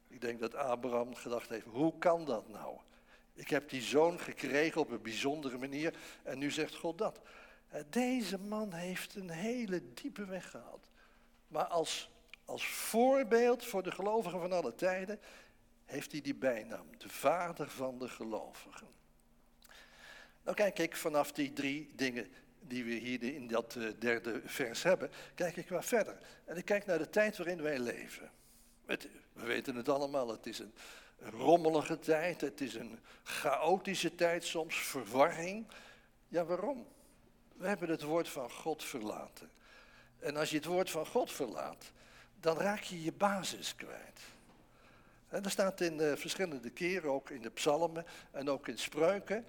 [0.09, 2.79] Ik denk dat Abraham gedacht heeft, hoe kan dat nou?
[3.35, 7.21] Ik heb die zoon gekregen op een bijzondere manier en nu zegt God dat.
[7.91, 10.89] Deze man heeft een hele diepe weg gehad.
[11.49, 12.11] Maar als,
[12.45, 15.21] als voorbeeld voor de gelovigen van alle tijden
[15.91, 18.89] heeft hij die bijnaam, de vader van de gelovigen.
[20.43, 22.29] Nou kijk ik vanaf die drie dingen
[22.61, 26.19] die we hier in dat eh, derde vers hebben, kijk ik wat verder.
[26.45, 28.31] En ik kijk naar de tijd waarin wij leven.
[28.87, 30.73] we weten het allemaal, het is een
[31.19, 35.67] rommelige tijd, het is een chaotische tijd soms, verwarring.
[36.29, 36.87] Ja, waarom?
[37.57, 39.51] We hebben het woord van God verlaten.
[40.19, 41.93] En als je het woord van God verlaat,
[42.41, 44.21] dan raak je je basis kwijt.
[45.31, 49.47] En er staat in uh, verschillende keren, ook in de psalmen en ook in spreuken,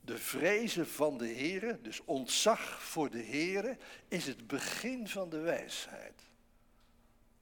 [0.00, 3.76] de vrezen van de Heer, dus ontzag voor de Heer,
[4.08, 6.22] is het begin van de wijsheid.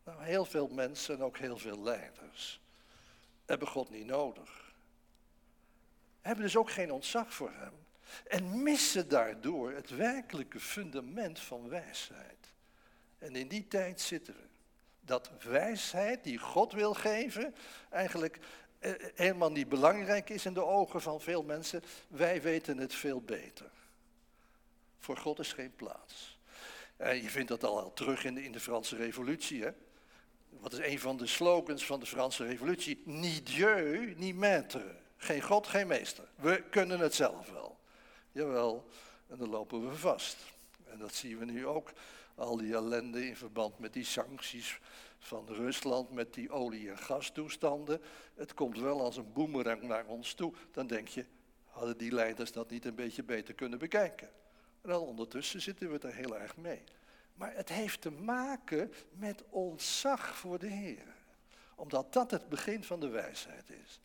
[0.05, 2.61] Nou, heel veel mensen en ook heel veel leiders
[3.47, 4.75] hebben God niet nodig.
[6.21, 7.73] Hebben dus ook geen ontzag voor Hem.
[8.27, 12.55] En missen daardoor het werkelijke fundament van wijsheid.
[13.19, 14.56] En in die tijd zitten we.
[15.07, 17.55] Dat wijsheid die God wil geven,
[17.91, 18.39] eigenlijk
[18.79, 21.83] eh, helemaal niet belangrijk is in de ogen van veel mensen.
[22.09, 23.71] Wij weten het veel beter.
[24.99, 26.39] Voor God is geen plaats.
[26.97, 29.63] En je vindt dat al terug in de, in de Franse Revolutie.
[29.63, 29.71] Hè?
[30.49, 33.03] Wat is een van de slogans van de Franse Revolutie?
[33.05, 35.05] Ni Dieu, ni maître.
[35.17, 36.25] Geen God, geen meester.
[36.35, 37.79] We kunnen het zelf wel.
[38.33, 38.89] Jawel,
[39.27, 40.37] en dan lopen we vast.
[40.91, 41.93] En dat zien we nu ook.
[42.37, 44.81] Al die ellende in verband met die sancties
[45.19, 48.01] van Rusland met die olie- en gastoestanden.
[48.35, 50.53] Het komt wel als een boemerang naar ons toe.
[50.73, 51.25] Dan denk je,
[51.65, 54.29] hadden die leiders dat niet een beetje beter kunnen bekijken?
[54.83, 56.83] En dan ondertussen zitten we er heel erg mee.
[57.35, 61.15] Maar het heeft te maken met ontzag voor de Heer.
[61.75, 64.01] Omdat dat het begin van de wijsheid is.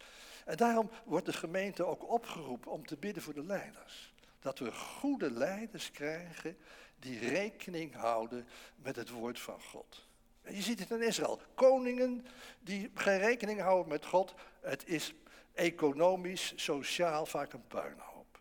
[0.46, 4.14] En daarom wordt de gemeente ook opgeroepen om te bidden voor de leiders.
[4.40, 6.58] Dat we goede leiders krijgen
[7.02, 10.06] die rekening houden met het woord van God.
[10.50, 11.42] Je ziet het in Israël.
[11.54, 12.26] Koningen
[12.60, 14.34] die geen rekening houden met God.
[14.62, 15.14] Het is
[15.54, 18.40] economisch, sociaal vaak een puinhoop.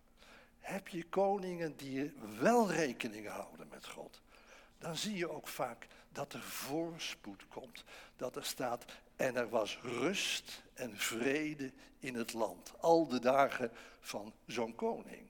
[0.58, 4.20] Heb je koningen die wel rekening houden met God,
[4.78, 7.84] dan zie je ook vaak dat er voorspoed komt.
[8.16, 8.84] Dat er staat,
[9.16, 12.72] en er was rust en vrede in het land.
[12.80, 13.70] Al de dagen
[14.00, 15.28] van zo'n koning.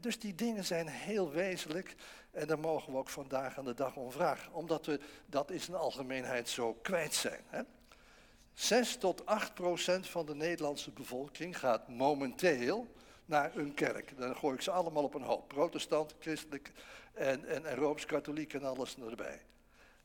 [0.00, 1.94] Dus die dingen zijn heel wezenlijk
[2.30, 4.52] en daar mogen we ook vandaag aan de dag om vragen.
[4.52, 7.40] Omdat we dat in zijn algemeenheid zo kwijt zijn.
[7.46, 7.62] Hè?
[8.54, 12.86] 6 tot 8 procent van de Nederlandse bevolking gaat momenteel
[13.24, 14.18] naar een kerk.
[14.18, 15.48] Dan gooi ik ze allemaal op een hoop.
[15.48, 16.72] Protestant, christelijk
[17.12, 19.40] en, en, en rooms-katholiek en alles erbij.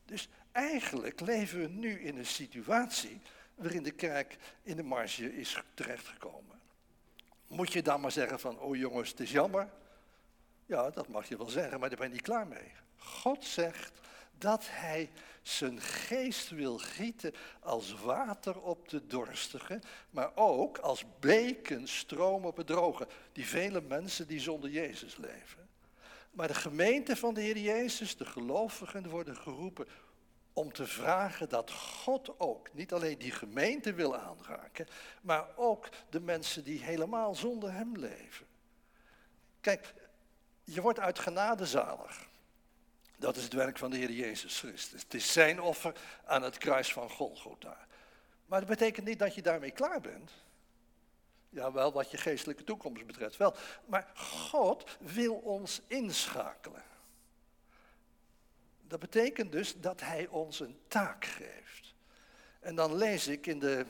[0.04, 3.20] Dus eigenlijk leven we nu in een situatie
[3.54, 6.53] waarin de kerk in de marge is terechtgekomen.
[7.54, 9.68] Moet je dan maar zeggen van, oh jongens, het is jammer.
[10.66, 12.72] Ja, dat mag je wel zeggen, maar daar ben je niet klaar mee.
[12.96, 14.00] God zegt
[14.38, 15.10] dat hij
[15.42, 22.56] zijn geest wil gieten als water op de dorstige, maar ook als beken stroom op
[22.56, 23.06] het droge.
[23.32, 25.68] Die vele mensen die zonder Jezus leven.
[26.30, 29.86] Maar de gemeente van de Heer Jezus, de gelovigen, worden geroepen
[30.54, 34.86] om te vragen dat God ook niet alleen die gemeente wil aanraken,
[35.20, 38.46] maar ook de mensen die helemaal zonder Hem leven.
[39.60, 39.94] Kijk,
[40.64, 42.28] je wordt uit genade zalig.
[43.16, 45.02] Dat is het werk van de Heer Jezus Christus.
[45.02, 47.86] Het is zijn offer aan het kruis van Golgotha.
[48.46, 50.30] Maar dat betekent niet dat je daarmee klaar bent.
[51.50, 53.54] Ja, wel wat je geestelijke toekomst betreft wel.
[53.86, 56.82] Maar God wil ons inschakelen.
[58.94, 61.94] Dat betekent dus dat hij ons een taak geeft.
[62.60, 63.86] En dan lees ik in de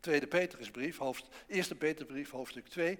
[0.00, 2.98] tweede Petrusbrief, hoofd, eerste Petrusbrief, hoofdstuk 2,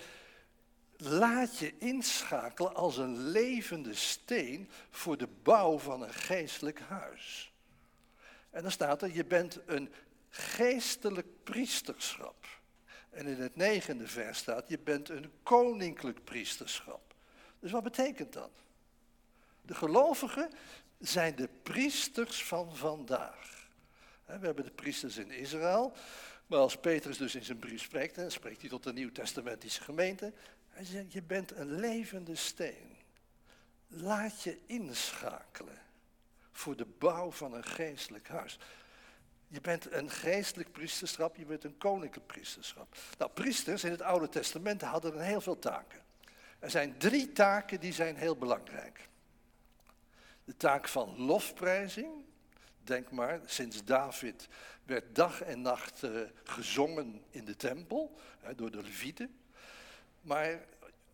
[0.96, 7.52] laat je inschakelen als een levende steen voor de bouw van een geestelijk huis.
[8.50, 9.92] En dan staat er, je bent een
[10.28, 12.46] geestelijk priesterschap.
[13.10, 17.14] En in het negende vers staat, je bent een koninklijk priesterschap.
[17.60, 18.50] Dus wat betekent dat?
[19.62, 20.50] De gelovigen
[21.02, 23.68] zijn de priesters van vandaag.
[24.24, 25.92] We hebben de priesters in Israël,
[26.46, 30.32] maar als Petrus dus in zijn brief spreekt, dan spreekt hij tot de Nieuw-Testamentische gemeente,
[30.68, 32.96] hij zegt, je bent een levende steen.
[33.86, 35.78] Laat je inschakelen
[36.52, 38.58] voor de bouw van een geestelijk huis.
[39.48, 42.96] Je bent een geestelijk priesterschap, je bent een koninklijk priesterschap.
[43.18, 46.00] Nou, priesters in het Oude Testament hadden heel veel taken.
[46.58, 49.08] Er zijn drie taken die zijn heel belangrijk.
[50.44, 52.24] De taak van lofprijzing.
[52.84, 54.48] Denk maar, sinds David
[54.84, 59.36] werd dag en nacht uh, gezongen in de tempel hè, door de Levieten.
[60.20, 60.60] Maar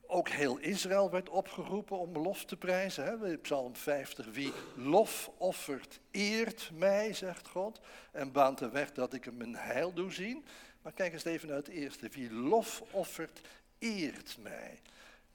[0.06, 3.04] ook heel Israël werd opgeroepen om lof te prijzen.
[3.04, 3.38] Hè?
[3.38, 7.80] Psalm 50, wie lof offert, eert mij, zegt God.
[8.12, 10.44] En baant de weg dat ik hem een heil doe zien.
[10.82, 12.08] Maar kijk eens even naar het eerste.
[12.08, 13.40] Wie lof offert,
[13.78, 14.80] eert mij.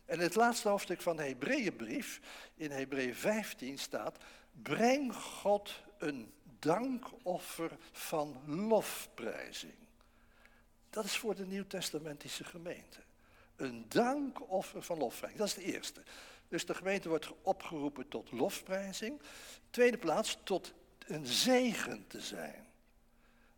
[0.06, 2.20] En het laatste hoofdstuk van de Hebreeënbrief,
[2.56, 4.18] in Hebreeën 15 staat,
[4.62, 9.74] breng God een dankoffer van lofprijzing.
[10.90, 13.00] Dat is voor de Nieuwtestamentische gemeente.
[13.56, 16.04] Een dankoffer van lofprijzing, dat is de eerste.
[16.48, 19.22] Dus de gemeente wordt opgeroepen tot lofprijzing.
[19.70, 20.74] Tweede plaats, tot
[21.08, 22.68] een zegen te zijn.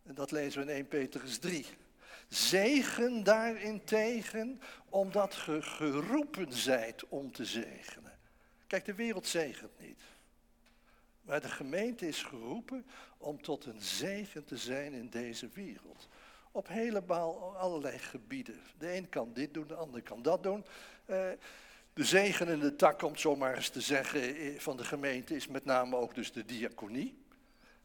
[0.02, 1.66] En dat lezen we in 1 Petrus 3.
[2.28, 8.18] Zegen daarentegen, omdat ge geroepen zijt om te zegenen.
[8.66, 10.00] Kijk, de wereld zegent niet.
[11.22, 12.86] Maar de gemeente is geroepen
[13.18, 16.08] om tot een zegen te zijn in deze wereld.
[16.50, 18.60] Op helemaal allerlei gebieden.
[18.78, 20.64] De een kan dit doen, de ander kan dat doen.
[21.06, 21.28] Uh,
[21.92, 25.46] de zegenende tak, om het zo maar eens te zeggen, eh, van de gemeente is
[25.46, 27.24] met name ook dus de diaconie.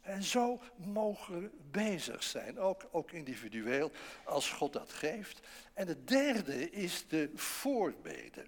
[0.02, 3.92] En zo mogen we bezig zijn, ook, ook individueel,
[4.24, 5.40] als God dat geeft.
[5.74, 8.48] En het derde is de voorbeden.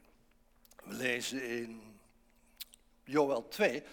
[0.83, 1.81] We lezen in
[3.03, 3.83] Joel 2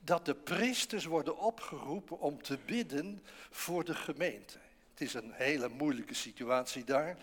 [0.00, 4.58] dat de priesters worden opgeroepen om te bidden voor de gemeente.
[4.90, 7.16] Het is een hele moeilijke situatie daar.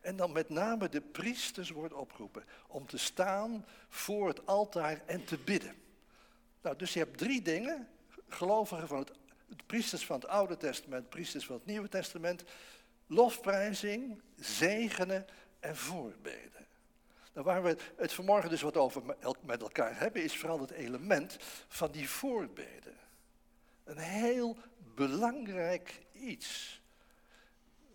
[0.00, 5.24] En dan met name de priesters worden opgeroepen om te staan voor het altaar en
[5.24, 5.74] te bidden.
[6.62, 7.88] Nou, dus je hebt drie dingen.
[8.28, 9.10] Gelovigen van het
[9.66, 12.44] priesters van het Oude Testament, priesters van het Nieuwe Testament,
[13.06, 15.26] lofprijzing, zegenen
[15.60, 16.66] en voorbeden.
[17.32, 19.02] Nou, waar we het vanmorgen dus wat over
[19.40, 21.36] met elkaar hebben, is vooral het element
[21.68, 22.96] van die voorbeden.
[23.84, 24.56] Een heel
[24.94, 26.80] belangrijk iets.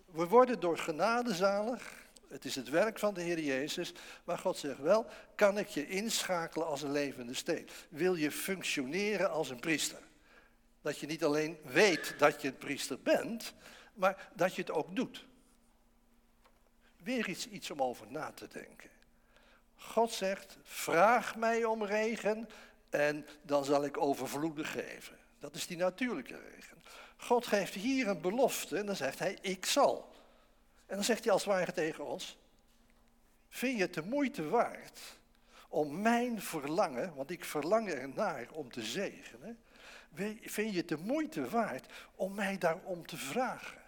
[0.06, 2.08] We worden door genade zalig.
[2.28, 3.94] Het is het werk van de Heer Jezus.
[4.24, 5.06] Maar God zegt wel,
[5.36, 7.70] kan ik je inschakelen als een levende steen?
[7.90, 10.00] Wil je functioneren als een priester?
[10.82, 13.54] Dat je niet alleen weet dat je een priester bent,
[13.94, 15.26] maar dat je het ook doet.
[17.04, 18.90] Weer iets, iets om over na te denken.
[19.76, 22.50] God zegt, vraag mij om regen
[22.90, 25.18] en dan zal ik overvloedig geven.
[25.40, 26.78] Dat is die natuurlijke regen.
[27.18, 30.12] God geeft hier een belofte en dan zegt hij, ik zal.
[30.86, 32.38] En dan zegt hij als het ware tegen ons,
[33.50, 35.00] vind je het de moeite waard
[35.68, 39.60] om mijn verlangen, want ik verlang ernaar om te zegenen,
[40.42, 43.82] vind je het de moeite waard om mij daarom te vragen?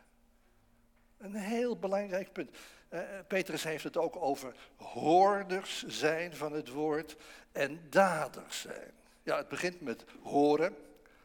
[1.18, 2.58] Een heel belangrijk punt.
[2.90, 7.16] Uh, Petrus heeft het ook over hoorders zijn van het woord
[7.52, 8.92] en daders zijn.
[9.24, 10.76] Ja, het begint met horen.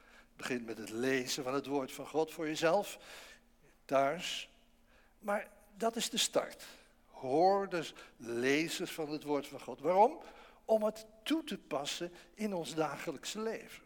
[0.09, 2.99] Het begint met het lezen van het woord van God voor jezelf,
[3.84, 4.51] thuis.
[5.18, 6.64] Maar dat is de start.
[7.07, 9.80] Hoorders, lezers van het woord van God.
[9.80, 10.18] Waarom?
[10.64, 13.86] Om het toe te passen in ons dagelijkse leven.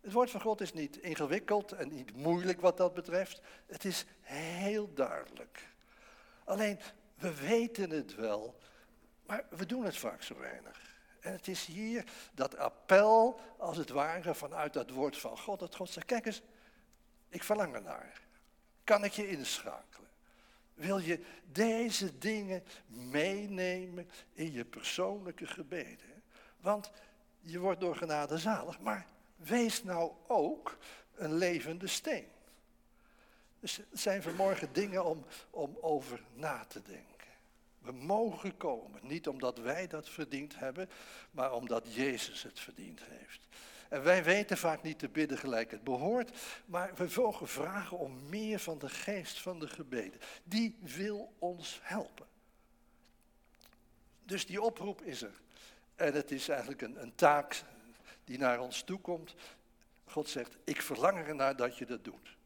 [0.00, 3.40] Het woord van God is niet ingewikkeld en niet moeilijk wat dat betreft.
[3.66, 5.68] Het is heel duidelijk.
[6.44, 6.78] Alleen,
[7.14, 8.58] we weten het wel,
[9.26, 10.96] maar we doen het vaak zo weinig.
[11.20, 15.76] En het is hier dat appel, als het ware, vanuit dat woord van God, dat
[15.76, 16.42] God zegt, kijk eens,
[17.28, 18.20] ik verlang ernaar.
[18.84, 20.08] Kan ik je inschakelen?
[20.74, 26.22] Wil je deze dingen meenemen in je persoonlijke gebeden?
[26.60, 26.90] Want
[27.40, 29.06] je wordt door genade zalig, maar
[29.38, 30.76] wees nou ook
[31.14, 32.26] een levende steen.
[33.60, 37.16] Dus het zijn vanmorgen dingen om, om over na te denken.
[37.78, 40.90] We mogen komen, niet omdat wij dat verdiend hebben,
[41.30, 43.40] maar omdat Jezus het verdiend heeft.
[43.88, 46.30] En wij weten vaak niet te bidden gelijk het behoort,
[46.66, 50.20] maar we mogen vragen om meer van de geest van de gebeden.
[50.44, 52.26] Die wil ons helpen.
[54.24, 55.40] Dus die oproep is er.
[55.96, 57.62] En het is eigenlijk een, een taak
[58.28, 59.34] die naar ons toe komt.
[60.04, 62.36] God zegt, ik verlang ernaar dat je dat doet.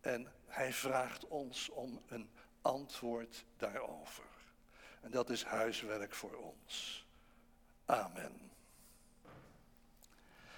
[0.00, 2.30] En hij vraagt ons om een
[2.62, 4.24] antwoord daarover.
[5.00, 7.06] En dat is huiswerk voor ons.
[7.84, 8.50] Amen.